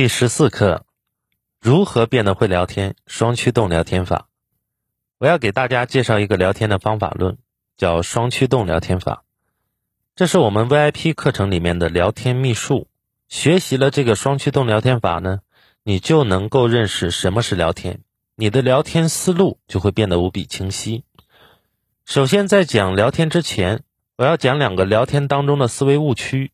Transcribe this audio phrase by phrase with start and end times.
[0.00, 0.86] 第十四课，
[1.60, 2.94] 如何变得会聊天？
[3.06, 4.28] 双驱动聊天法。
[5.18, 7.36] 我要给大家介绍一个聊天的方法论，
[7.76, 9.24] 叫双驱动聊天法。
[10.16, 12.88] 这是我们 VIP 课程里面的聊天秘术。
[13.28, 15.40] 学习了这个双驱动聊天法呢，
[15.84, 18.00] 你就能够认识什么是聊天，
[18.36, 21.04] 你的聊天思路就会变得无比清晰。
[22.06, 23.82] 首先，在讲聊天之前，
[24.16, 26.52] 我要讲两个聊天当中的思维误区。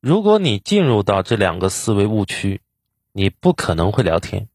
[0.00, 2.60] 如果你进入到这两个思维误区，
[3.12, 4.48] 你不可能会聊天。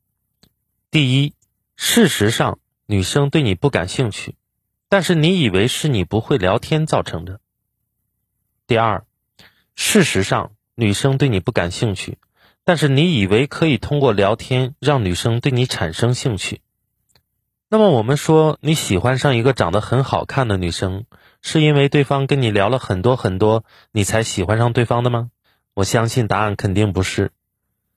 [0.92, 1.34] 第一，
[1.76, 4.36] 事实上女生对你不感兴趣，
[4.88, 7.40] 但是你以为是你不会聊天造成的。
[8.68, 9.04] 第二，
[9.76, 12.18] 事实上女生对你不感兴趣，
[12.64, 16.62] 但是你以为可以通过聊天让女生对你产生兴趣。
[17.68, 21.06] 那么我们说你喜欢上一个长得很好看的女生，
[21.42, 25.32] 是因为对方跟你聊了很多很多，你才喜欢上对方的吗？
[25.74, 27.32] 我相信答案肯定不是。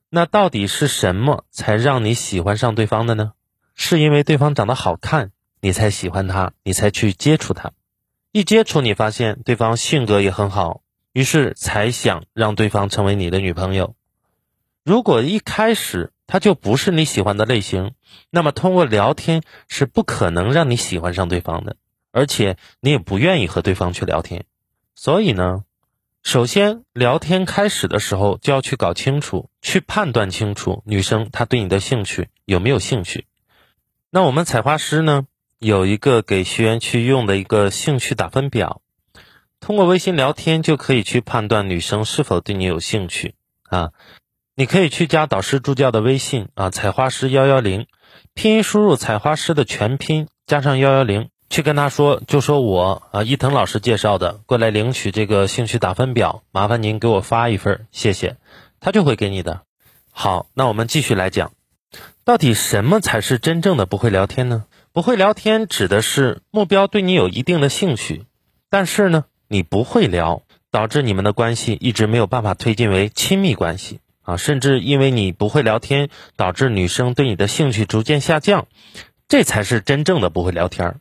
[0.09, 3.33] 那到底是什么才让你喜欢上对方的呢？
[3.75, 7.73] 是因为对方长得好看，你才喜欢他，你才去接触他。
[8.31, 13.95] 一接触，你发现对方性格也很好，于是才想让对方成为你的女朋友。
[14.83, 17.93] 如果一开始他就不是你喜欢的类型，
[18.29, 21.75] 那么通过聊天是不可能让你喜欢上对方的，
[22.15, 24.45] 而且你也不愿意和对方去聊天。
[24.95, 25.65] 所以呢？
[26.23, 33.27] 首先，聊天开始的时候就要去搞清楚，去判断清楚女生她对你的兴趣有没有兴趣。
[34.09, 35.27] 那我们采花师呢，
[35.59, 38.81] 有一个给学员去用的一个兴趣打分表，
[39.59, 43.91] 通过微信聊天就可以去判断女生是否对你有兴趣啊。
[44.55, 47.87] 你可以去加导师助教的微信啊，采花师幺幺零，
[48.33, 51.29] 拼音输入采花师的全拼加上幺幺零。
[51.55, 58.35] 去跟他说，就说我啊，伊藤老师介绍的，过来领取这个兴趣打分表，麻烦您给我发一份，谢谢。
[58.81, 59.61] 他就会给你的。
[60.11, 61.53] 好，那我们继续来讲，
[62.25, 64.65] 到底什么才是真正的不会聊天呢？
[64.91, 68.25] 不会聊天指的是目标对你有一定的兴趣，
[68.69, 70.41] 但是呢，你不会聊，
[70.71, 78.67] 导致你们的关系一直没有办法推进为亲密关系啊，甚至因为你不会聊天，导致女生对你的兴趣逐渐下降，
[79.29, 80.99] 这才是真正的不会聊天儿。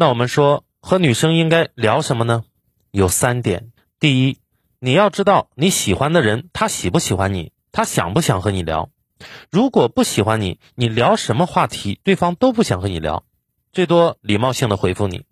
[0.00, 2.44] 那我们说和女生应该聊什么呢？
[2.92, 3.72] 有三点。
[3.98, 4.38] 第一，
[4.78, 8.90] 你要知道你喜欢的人他喜不喜欢你，他想不想和你聊。
[9.50, 13.24] 如果不喜欢你，你聊什么话题，对方都不想和你聊，
[13.72, 15.24] 最多礼貌性的回复你。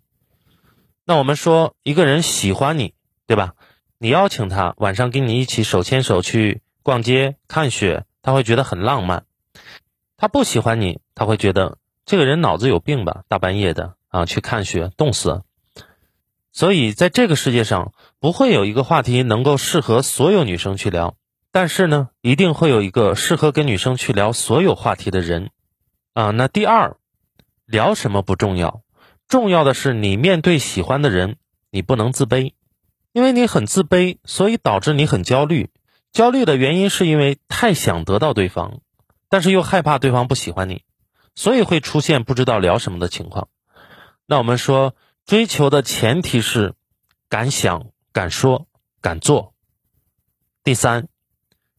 [1.05, 2.93] 那我们说一个人喜欢你，
[3.25, 3.53] 对吧？
[3.99, 9.23] 你邀请他晚上跟你一起手牵手去逛街看雪，他会觉得很浪漫。
[10.17, 13.23] 他不喜欢你，他会觉得这个人脑子有病吧？
[13.29, 13.93] 大半夜的。
[14.17, 15.43] 啊，去看雪，冻死。
[16.51, 21.15] 所以在这个世界上，不会有一个话题能够适合所有女生去聊，
[21.51, 25.51] 但是呢，一定会有一个适合跟女生去聊所有话题的人。
[26.13, 26.97] 啊，那第二，
[27.67, 28.81] 聊什么不重要，
[29.27, 31.35] 重要的是你面对喜欢的人，
[31.69, 32.53] 你不能自卑，
[33.13, 35.69] 因为你很自卑，所以导致你很焦虑。
[36.11, 38.79] 焦虑的原因是因为太想得到对方，
[39.29, 40.81] 但是又害怕对方不喜欢你，
[41.35, 43.49] 所以会出现不知道聊什么的情况。
[44.29, 44.93] 那我们说，
[45.25, 46.73] 追求的前提是
[47.29, 48.67] 敢想、敢说、
[48.99, 49.53] 敢做。
[50.65, 51.07] 第三，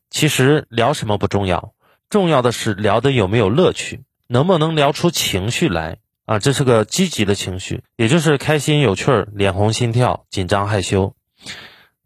[0.08, 1.74] 其实聊什么不重要，
[2.08, 6.38] 重要的是聊的有没有乐趣，能不能聊出情绪来啊？
[6.38, 11.14] 这是个积极的情绪，也就是开心、有趣儿、脸红、心跳、紧张、害羞。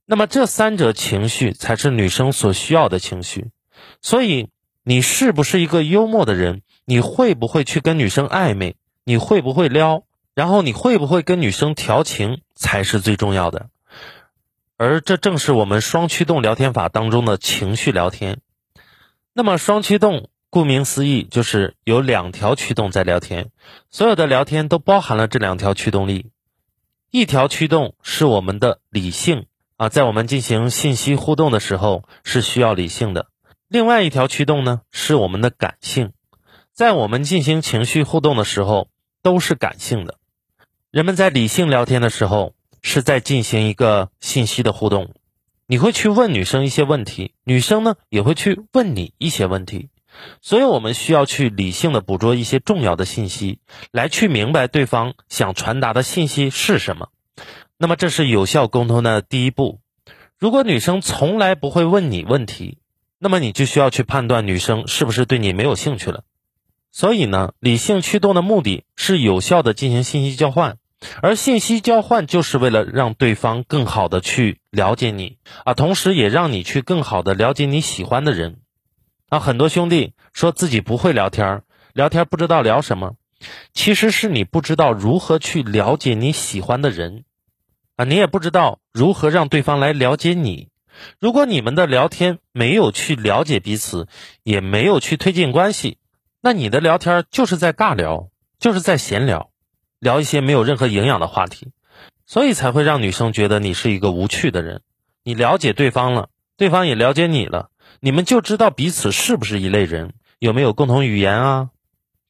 [0.06, 3.53] 那么这三者情绪才是女生所需要的情绪。
[4.00, 4.48] 所以，
[4.82, 6.62] 你是不是一个幽默的人？
[6.84, 8.74] 你会不会去跟女生暧昧？
[9.04, 10.03] 你会不会撩？
[10.34, 13.69] 然后你会不会跟女生调情才是最重要的，
[14.78, 18.41] 而这正是我们双驱动聊天法当中的情绪聊天。
[19.34, 23.50] 那么双驱动，顾名思义就是有两条驱动在聊天，
[23.91, 26.31] 所有的聊天都包含了这两条驱动力。
[27.10, 29.44] 一条驱动是我们的理性
[29.76, 33.26] 啊，在我们进行信息互动的时候是需要理性的；
[33.69, 36.12] 另外一条驱动呢是我们的感性，
[36.72, 38.89] 在我们进行情绪互动的时候
[39.22, 40.16] 都是感性的。
[40.92, 42.53] 人们在理性聊天的时候，
[42.83, 45.15] 是在进行一个信息的互动。
[45.66, 49.89] 你会去问女生一些问题，女生呢也会去问你一些问题，
[50.42, 53.59] 所以我们需要去理性的捕捉一些重要的信息，
[53.91, 57.09] 来去明白对方想传达的信息是什么。
[57.78, 59.80] 那么这是有效沟通的第一步。
[60.39, 62.77] 如果女生从来不会问你问题，
[63.18, 66.24] 那么你就需要去判断女生是不是对你没有兴趣了。
[66.94, 70.77] 所以呢，理性驱动的目的是有效的进行信息交换。
[71.21, 78.59] 而信息交换就是为了让对方更好的去了解你啊，同时也让你去更好的了解你喜欢的人。
[79.28, 81.63] 啊，很多兄弟说自己不会聊天，
[81.93, 83.15] 聊天不知道聊什么，
[83.72, 87.25] 其实是你不知道如何去了解你喜欢的人，
[87.97, 90.69] 啊，你也不知道如何让对方来了解你。
[91.19, 94.07] 如果你们的聊天没有去了解彼此，
[94.43, 95.97] 也没有去推进关系，
[96.43, 98.28] 那你的聊天就是在尬聊，
[98.59, 99.52] 就是在闲聊，
[100.03, 101.71] 聊一些没有任何营养的话题，
[102.27, 104.83] 所以才会让女生觉得你是一个无趣的人。
[105.22, 107.71] 你了解对方了，对方也了解你了。
[108.01, 111.71] 你们就知道彼此是不是一类人，有没有共同语言啊？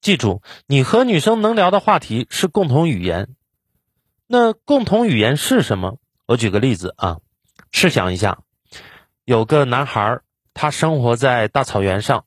[0.03, 3.31] 记住，你和女生能聊的话题是共同语言。
[4.27, 5.97] 那共同语言是什么？
[6.27, 7.21] 我举个例子啊，
[7.71, 8.41] 试想一下，
[9.25, 10.21] 有个男孩，
[10.53, 12.27] 他生活在大草原上，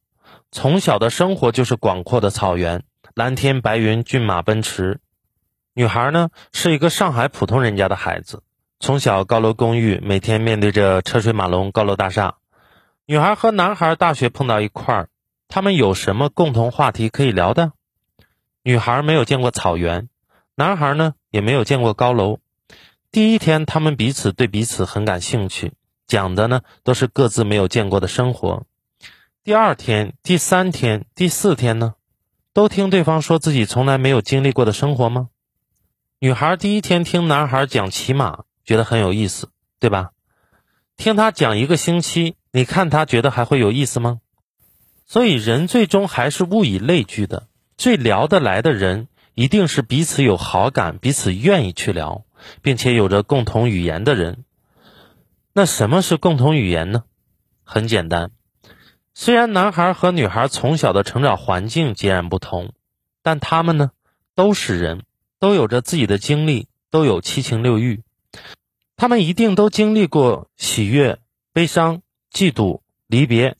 [0.51, 2.83] 从小的生活就是广阔的草原，
[3.13, 5.01] 蓝天白云，骏马奔驰。
[5.77, 8.43] 女孩呢，是一个上海普通人家的孩子，
[8.79, 12.35] 从小高楼公寓，每天面对着车水马龙，高楼大厦。
[13.05, 15.09] 女孩和男孩大学碰到一块儿，
[15.49, 17.73] 他们有什么共同话题可以聊的？
[18.63, 20.07] 女孩没有见过草原，
[20.55, 22.39] 男孩呢也没有见过高楼。
[23.11, 25.73] 第一天，他们彼此对彼此很感兴趣，
[26.07, 28.63] 讲的呢都是各自没有见过的生活。
[29.43, 31.95] 第二天、第三天、第四天呢，
[32.53, 35.27] 都听对方说自己从来没有经历过的生活吗？
[36.25, 39.49] 女孩第一天听男孩讲骑马，觉得很有意思，
[39.79, 40.09] 对吧？
[40.97, 42.35] 听他讲一个星期。
[42.51, 44.21] 你看他觉得还会有意思吗？
[45.05, 52.25] 所以人最终还是物以类聚的，最聊得来的人一定是彼此有好感、彼此愿意去聊，
[52.63, 54.45] 并且有着共同语言的人。
[55.53, 57.03] 那什么是共同语言呢？
[57.63, 58.31] 很简单，
[59.13, 62.73] 虽然男孩和女孩从小的成长环境截然不同，
[63.21, 63.91] 但他们呢
[64.33, 65.03] 都是人，
[65.39, 68.01] 都有着自己的经历，都有七情六欲，
[68.95, 71.19] 他们一定都经历过喜悦、
[71.53, 72.01] 悲伤。
[72.33, 73.55] 嫉妒、离别、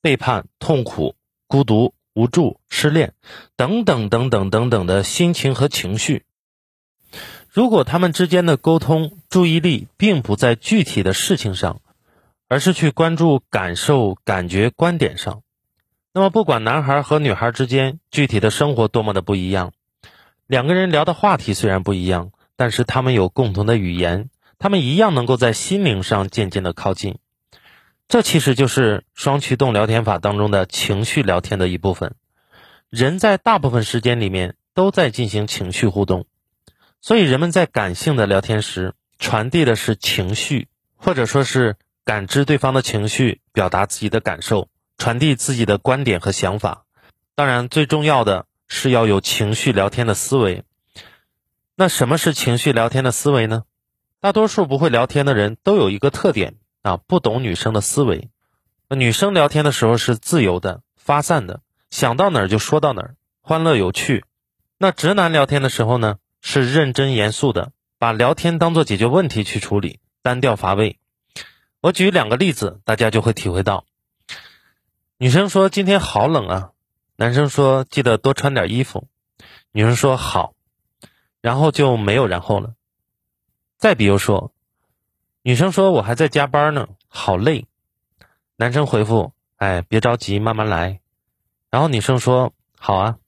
[0.00, 1.16] 背叛、痛苦、
[1.48, 3.12] 孤独、无助、失恋，
[3.56, 6.24] 等等等等等等的心情和情绪。
[7.48, 11.80] 如果他们之间的沟通注意力并不在具体的事情上，
[12.46, 15.42] 而是去关注感受、感觉、观点上，
[16.14, 19.72] 那么不管男孩和女孩之间具体的生活多么的不一样，
[20.50, 27.18] 两个人聊的话题虽然不一样，但是他们有共同的语言，他们一样能够在心灵上渐渐的靠近。
[28.08, 32.16] 这其实就是双驱动聊天法当中的情绪聊天的一部分。
[32.88, 36.26] 人在大部分时间里面都在进行情绪互动，
[37.00, 44.66] 所以人们在感性的聊天时传递的是情绪，或者说是感知对方的情绪，表达自己的感受，
[44.98, 46.86] 传递自己的观点和想法。
[47.36, 50.64] 当然，最重要的是要有情绪聊天的思维。
[51.74, 53.64] 那什么是情绪聊天的思维呢？
[54.20, 56.54] 大多数不会聊天的人都有一个特点。
[56.82, 58.30] 啊，不懂女生的思维。
[58.88, 64.24] 女生聊天的时候是自由的、发散的，想到哪儿就说到哪儿，欢乐有趣。
[64.78, 70.98] 那直男聊天的时候呢，是认真严肃的，把聊天当做解决问题去处理，单调乏味。
[71.82, 73.84] 我举两个例子，大家就会体会到。
[75.18, 76.70] 女生说今天好冷啊，
[77.20, 79.06] 男生说记得多穿点衣服。
[79.72, 80.54] 女生说好，
[81.42, 82.72] 然后就没有然后了。
[83.76, 84.54] 再比如说。
[85.42, 87.66] 女生说：“我还在加班呢，好累。”
[88.56, 91.00] 男生回复：“哎，别着急，慢慢来。”
[91.70, 93.18] 然后女生说：“好啊。”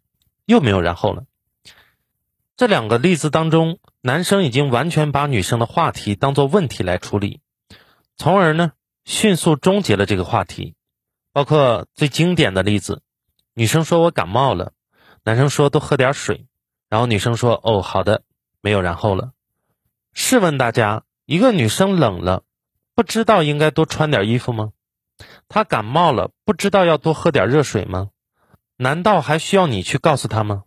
[0.47, 1.25] 又没有然后了。
[2.57, 7.41] 这两个例子当中，男生已经完全把女生的话题当做问题来处理，
[8.17, 8.73] 从而呢
[9.05, 10.75] 迅速终结了这个话题。
[11.33, 13.03] 包括最经典的例子，
[13.55, 14.73] 女生说我感冒了，
[15.25, 16.47] 男生说多喝点水，
[16.89, 18.23] 然后女生说：“哦，好的。”
[18.61, 19.33] 没有然后了。
[20.13, 21.05] 试问大家。
[21.25, 22.43] 一个女生冷了，
[22.95, 24.73] 不知道应该多穿点衣服吗？
[25.49, 28.11] 她感冒了，不知道要多喝点热水吗？
[28.77, 30.65] 难道还需要你去告诉她吗？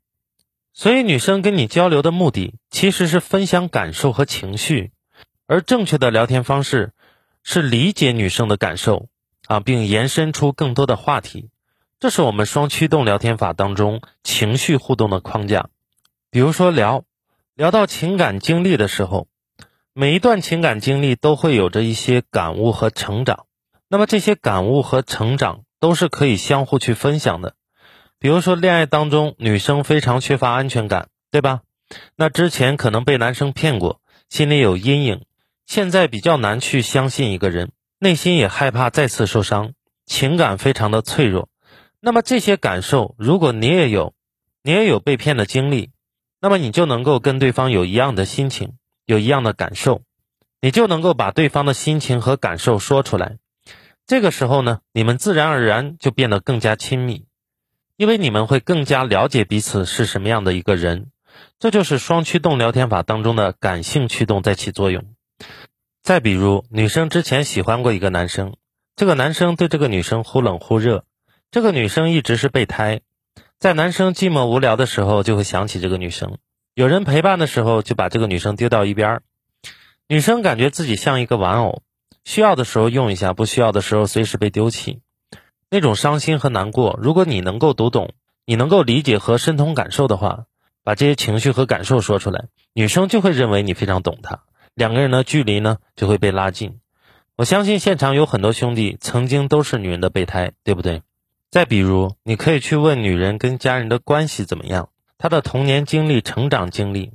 [0.74, 4.94] 所以，女生跟你交流的目的其实是分享感受和情绪，
[5.46, 6.94] 而正确的聊天方式
[7.44, 9.10] 是理解女生的感受
[9.48, 11.50] 啊，并延伸出更多的话题。
[12.00, 15.70] 这是我们双驱动聊天法当中情绪互动的框架。
[16.30, 17.06] 比如说，聊
[17.56, 19.28] 聊到情感经历的时候。
[19.98, 23.46] 每一段情感经历都会有着一些感悟和成长，
[23.88, 27.56] 那么这些感悟和成长都是可以相互去分享的。
[28.20, 31.62] 比如说，恋爱当中女生非常缺乏安全感，对吧？
[32.18, 35.24] 那之前可能被男生骗过，心里有阴影，
[35.66, 39.72] 现在比较难去相信一个人，内心也害怕再次受伤，
[40.06, 41.48] 情感非常的脆弱。
[42.06, 44.14] 那么这些感受，如果你也有，
[44.62, 45.90] 你也有被骗的经历，
[46.40, 48.74] 那么你就能够跟对方有一样的心情。
[49.08, 50.04] 有一样的感受，
[50.62, 53.38] 你就能够把对方的心情和感受说出来。
[54.06, 57.26] 这个时候呢，你们自然而然就变得更加亲密，
[57.98, 61.12] 因为你们会更加了解彼此是什么样的一个人。
[61.60, 65.04] 这就是双驱动聊天法当中的感性驱动在起作用。
[66.04, 68.56] 再比如，女生之前喜欢过一个男生，
[68.96, 71.04] 这个男生对这个女生忽冷忽热，
[71.56, 73.00] 这个女生一直是备胎，
[73.60, 76.38] 在男生寂寞无聊的时候就会想起这个女生，
[76.74, 79.24] 有人陪伴的时候就把这个女生丢到一边儿。
[80.10, 81.82] 女生感觉自己像一个玩偶，
[82.26, 85.00] 需要的时候用一下，不需要的时候随时被丢弃，
[85.70, 88.12] 那种伤心和难过，如果你能够读懂，
[88.46, 90.48] 你能够理解和深同感受的话。
[90.84, 94.44] 把这些情绪和感受说出来，女生就会认为你非常懂她，
[94.74, 96.82] 两个人的距离呢就会被拉近。
[97.38, 101.02] 我相信现场有很多兄弟曾经都是女人的备胎，对不对？
[101.52, 107.14] 再比如，你可以去问女人跟家人的关系怎么样，她的童年经历、成长经历。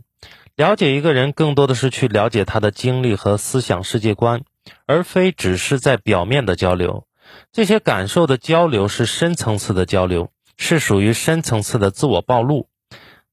[0.57, 4.43] 了解一个人，更多的是去了解他的经历和思想世界观，
[4.87, 7.07] 而非只是在表面的交流。
[7.51, 12.69] 这些感受的交流是深层次的交流，是属于深层次的自我暴露。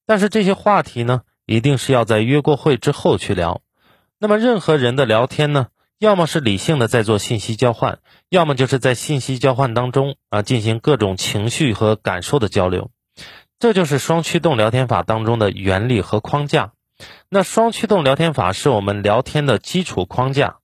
[0.05, 3.61] 但是这些话题呢，一定是要在约过会之后去聊。
[4.19, 5.67] 那么任何人的聊天呢，
[5.99, 7.97] 要么是理性的在做信息交换，
[8.29, 12.91] 要么就是在信息交换当中啊进行各种情绪和感受的交流。
[13.57, 16.73] 这就是双驱动聊天法当中的原理和框架。
[17.29, 20.57] 那双驱动聊天法是我们聊天的基础框架。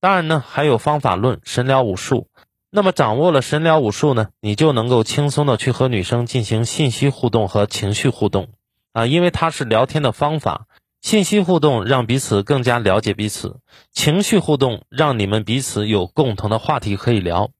[0.00, 2.26] 当然呢，还有方法论、神聊武术。
[2.70, 8.48] 那么掌握了神聊武术呢，你就能够轻松的去和女生进行信息互动和情绪互动。
[8.92, 10.66] 啊，因为它是聊天的方法，
[11.00, 13.60] 信息互动让彼此更加了解彼此，
[13.92, 17.50] 情绪互动让你们彼此有共同的话题可以聊。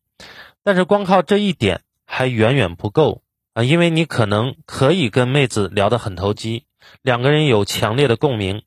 [0.65, 3.23] 但是光靠这一点还远远不够
[3.55, 6.65] 啊，因为你可能可以跟妹子聊得很投机，
[7.03, 8.63] 两个人有强烈的共鸣，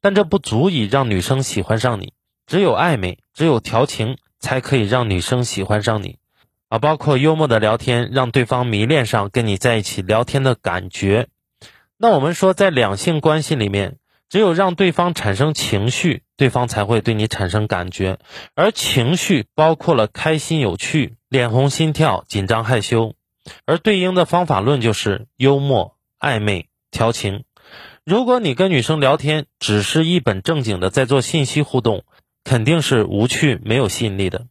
[0.00, 2.12] 但这不足以让女生喜欢上你。
[2.46, 6.18] 只有暧昧，只有调情，才可以让女生喜欢上你。
[6.68, 11.28] 啊，包括幽默的聊天，让对方迷恋上跟你在一起聊天的感觉。
[11.96, 13.96] 那我们说，在两性关系里面，
[14.34, 18.18] 只有让对方产生情绪，对方才会对你产生感觉。
[18.56, 23.14] 而情绪包括了开心、有趣、脸红、心跳、紧张、害羞。
[23.64, 27.44] 而对应的方法论就是幽默、暧昧、调情。
[28.04, 32.02] 如果你跟女生聊天，只是一本正经的在做信息互动，
[32.42, 34.48] 肯定是无趣、没有吸引力的。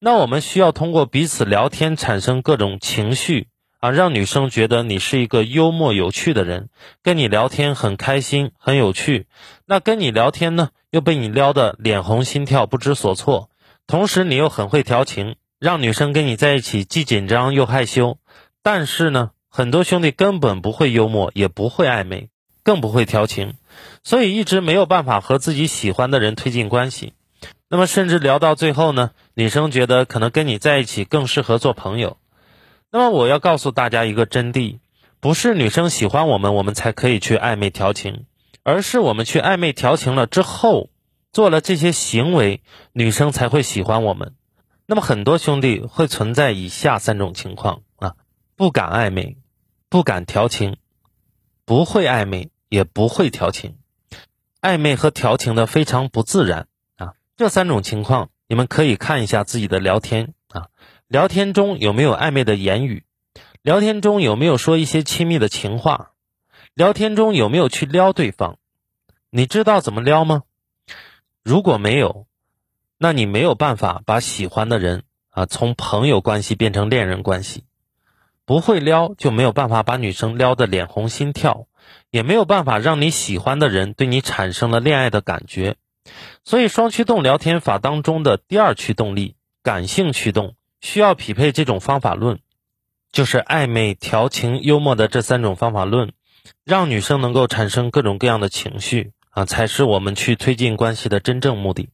[0.00, 3.48] 那我们需要通过彼此聊天产生各种情绪。
[3.78, 6.68] 啊，让女生觉得你是一个幽默有趣的人，
[7.02, 9.26] 跟你聊天很开心很有趣。
[9.66, 13.50] 那跟你聊天呢，又被你撩得脸红心跳不知所措，
[13.86, 18.18] 同时你又很会调情，让女生跟你在一起既紧张又害羞。
[18.64, 22.30] 但是呢，很多兄弟根本不会幽默，也不会暧昧，
[22.64, 23.54] 更不会调情，
[24.02, 27.12] 所以一直没有办法和自己喜欢的人推进关系。
[27.70, 32.16] 那么甚至聊到最后呢，女生觉得可能跟你在一起更适合做朋友。
[32.90, 34.78] 那么我要告诉大家一个真谛，
[35.20, 38.24] 不是女生喜欢我们，我们才可以去暧昧调情，
[38.62, 40.88] 而是我们去暧昧调情了之后，
[41.30, 44.34] 做了这些行为，女生才会喜欢我们。
[44.86, 48.14] 那么很多兄弟会存在以下三种情况啊：
[48.56, 49.36] 不敢暧昧，
[49.90, 50.78] 不敢调情，
[51.66, 53.76] 不会暧昧，也不会调情，
[54.62, 57.12] 暧昧和调情的非常不自然啊。
[57.36, 60.68] 这三种情况，你们可以看一下自己的聊天啊。
[61.08, 63.02] 聊天中有没有暧昧的言语？
[63.62, 66.10] 聊天中有没有说一些亲密的情话？
[66.74, 68.58] 聊天中有没有去撩对方？
[69.30, 70.42] 你知道怎么撩吗？
[71.42, 72.26] 如果没有，
[72.98, 77.64] 那你没有办法把喜欢的人啊从朋友关系变成恋人关系。
[78.44, 81.68] 不会撩就没有办法把女生撩得脸红心跳，
[82.10, 85.76] 也没有办法让你喜欢的人对你产生了恋爱的感觉。
[86.44, 90.54] 所以双驱动聊天法当中的第二驱动力，感性驱动。
[90.80, 92.38] 需要匹配这种方法论，
[93.10, 96.12] 就是暧昧、调情、幽默的这三种方法论，
[96.64, 101.88] 让女生能够产生各种各样的情绪啊，才是我们去推进关系的真正目的。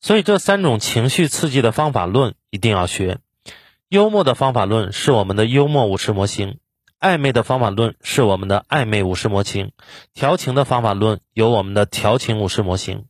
[0.00, 3.18] 所以这三种情绪刺激的方法论一定要学。
[3.88, 6.58] 幽默的方法论是我们的幽默武士模型，
[7.00, 9.72] 暧昧的方法论是我们的暧昧武士模型，
[10.12, 13.06] 调情的方法论有我们的调情武士模型。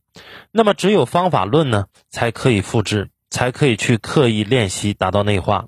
[0.51, 3.09] 那么只有方法论呢，才可以复制。
[3.35, 5.65] 才可以去刻意练习，达到内化。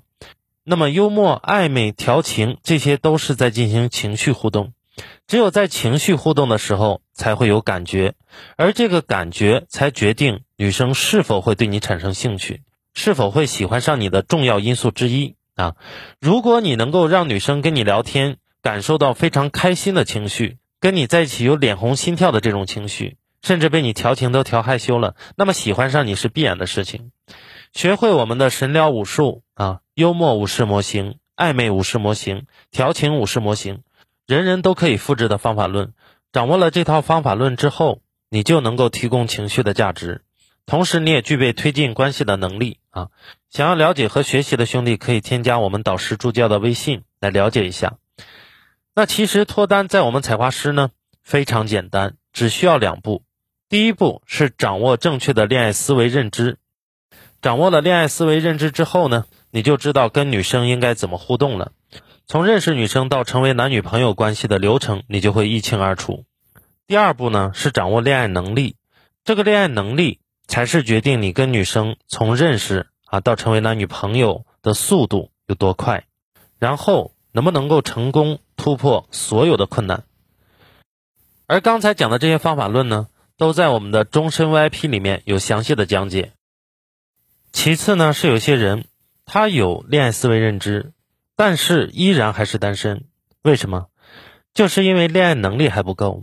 [0.64, 4.72] 那么，幽默、暧昧、调情，这些都是在进行情绪互动。
[5.26, 8.14] 只有在情绪互动的时候，才会有感觉，
[8.56, 12.62] 而这个感觉才决定女生是否会对你产生兴趣，
[12.94, 15.76] 是否会喜欢上你的重要因素之一啊。
[16.22, 27.10] 如果你能够让女生跟你聊天，感受到非常开心的情绪，跟你在一起有脸红心跳的这种情绪，甚至被你调情都调害羞了，那么喜欢上你是必然的事情。
[27.72, 33.82] 学会我们的神疗武术啊，幽默武士模型、暧昧武士模型、调情武士模型，
[34.26, 35.92] 人人都可以复制的方法论。
[36.32, 40.22] 掌握了这套方法论之后，你就能够提供情绪的价值，
[40.66, 43.08] 同时你也具备推进关系的能力啊。
[43.48, 47.96] 想要了解和学习的兄弟，可以添加我们导师助教的微信来了解一下。
[48.94, 50.90] 那其实脱单在我们采花师呢
[51.22, 53.22] 非常简单，只需要两步。
[53.68, 56.58] 第一步是掌握正确的恋爱思维认知，
[57.40, 61.72] 掌握了恋爱思维认知之后呢，你就知道跟女生应该怎么互动了。
[62.26, 66.24] 从认识女生到成为男女朋友关系的流程，你就会一清二楚。
[66.86, 68.76] 第二步呢是掌握恋爱能力，
[69.24, 76.04] 这个恋爱能力才是决定你跟女生从认识啊到成为男女朋友的速度有多快，
[76.58, 80.02] 然后能不能够成功突破所有的困难。
[81.46, 86.32] 而刚才讲的这些方法论呢，都在我们的终身 VIP 里面有详细的讲解。
[87.52, 88.84] 其次呢是有些人
[89.24, 90.92] 他有恋爱思维认知，
[91.36, 93.04] 但是依然还是单身，
[93.42, 93.86] 为什么？
[94.54, 96.22] 就是因为恋爱能力还不够。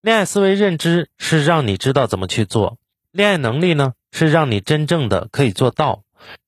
[0.00, 2.78] 恋爱思维认知是让你知道怎么去做，
[3.10, 6.02] 恋爱能力呢是让你真正的可以做到，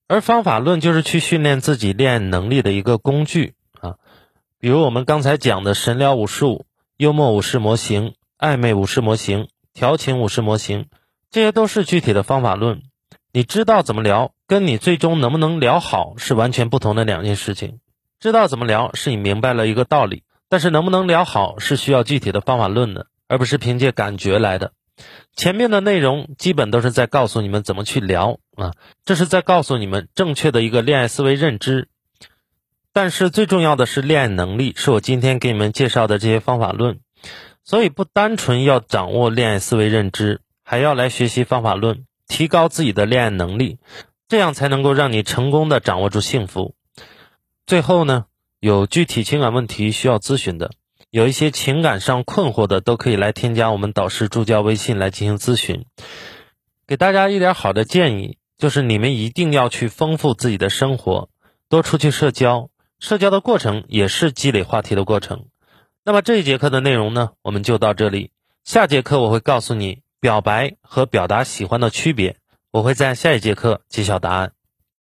[0.09, 3.97] 而方法论就是去训练自己恋爱能力的一个工具啊。
[4.59, 10.89] 比如我们刚才讲的神疗武术、幽默武士模型、暧昧武士模型、调情武士模型，
[11.31, 12.83] 这些都是具体的方法论。
[13.37, 17.81] 你知道怎么聊，跟你最终能不能聊好是完全不同的两件事情。
[18.21, 23.09] 知道怎么聊是你明白了一个道理，但是能不能聊好是需要具体的方法论的。
[23.27, 24.71] 而不是凭借感觉来的，
[25.35, 28.75] 前面的内容基本都是在告诉你们怎么去聊啊，
[29.05, 31.89] 这是在告诉你们正确的一个恋爱思维认知。
[32.93, 37.01] 但是最重要的是恋爱能力，是我今天给你们介绍的这些方法论。
[37.65, 43.79] 所以不单纯要掌握恋爱思维认知，还要来学习方法论，提高自己的恋爱能力，
[44.29, 46.75] 这样才能够让你成功的掌握住幸福。
[47.67, 48.27] 最后呢，
[48.61, 50.71] 有具体情感问题需要咨询的。
[51.11, 55.87] 有一些情感上困惑的，都可以来添加我们导师助教微信来进行咨询。
[56.87, 61.29] 给大家一点好的建议，就是你们一定要去丰富自己的生活，
[61.69, 62.69] 多出去社交。
[62.99, 65.47] 社交的过程也是积累话题的过程。
[66.05, 68.31] 那么这一节课的内容呢，我们就到这里。
[68.65, 72.39] 下节课我会告诉你表白和表达喜欢的区别，
[72.71, 74.53] 我会在下一节课揭晓答案。